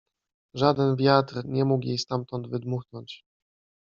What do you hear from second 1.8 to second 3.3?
jej stamtąd wydmuchnąć.